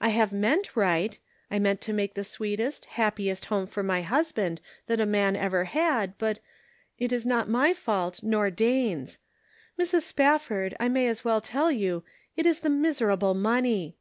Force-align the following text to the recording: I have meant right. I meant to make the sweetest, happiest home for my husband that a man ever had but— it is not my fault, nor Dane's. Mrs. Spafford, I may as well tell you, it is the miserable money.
I 0.00 0.10
have 0.10 0.32
meant 0.32 0.76
right. 0.76 1.18
I 1.50 1.58
meant 1.58 1.80
to 1.80 1.92
make 1.92 2.14
the 2.14 2.22
sweetest, 2.22 2.84
happiest 2.84 3.46
home 3.46 3.66
for 3.66 3.82
my 3.82 4.02
husband 4.02 4.60
that 4.86 5.00
a 5.00 5.04
man 5.06 5.34
ever 5.34 5.64
had 5.64 6.16
but— 6.18 6.38
it 7.00 7.10
is 7.10 7.26
not 7.26 7.48
my 7.48 7.74
fault, 7.74 8.22
nor 8.22 8.48
Dane's. 8.48 9.18
Mrs. 9.76 10.02
Spafford, 10.02 10.76
I 10.78 10.88
may 10.88 11.08
as 11.08 11.24
well 11.24 11.40
tell 11.40 11.72
you, 11.72 12.04
it 12.36 12.46
is 12.46 12.60
the 12.60 12.70
miserable 12.70 13.34
money. 13.34 13.96